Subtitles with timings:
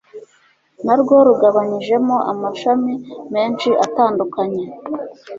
[0.85, 2.93] na rwo rugabanyijemo amashami
[3.33, 4.63] menshi atandukanye